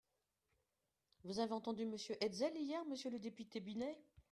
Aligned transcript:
Vous 1.25 1.37
avez 1.37 1.51
entendu 1.51 1.85
Monsieur 1.85 2.15
Hetzel 2.23 2.57
hier, 2.57 2.83
monsieur 2.85 3.11
le 3.11 3.19
député 3.19 3.59
Binet 3.59 3.99